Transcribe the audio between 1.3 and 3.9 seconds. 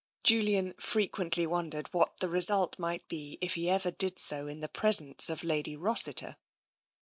wondered what the result might be if he